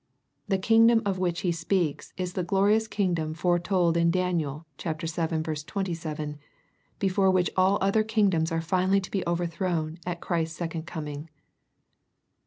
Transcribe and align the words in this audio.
The 0.47 0.57
kingdom 0.57 1.03
of 1.05 1.19
which 1.19 1.41
he 1.41 1.51
speaks, 1.51 2.11
is 2.17 2.33
the 2.33 2.41
glorious 2.43 2.87
kingdom 2.87 3.35
foretold 3.35 3.95
in 3.95 4.09
Daniel 4.09 4.65
vii. 4.83 4.95
27, 4.95 6.39
before 6.97 7.29
which 7.29 7.51
all 7.55 7.77
other 7.81 8.01
kingdoms 8.03 8.51
are 8.51 8.61
finally 8.61 8.99
to 8.99 9.11
be 9.11 9.23
overthrown 9.27 9.99
at 10.03 10.19
Christ's 10.19 10.57
second 10.57 10.87
coming. 10.87 11.29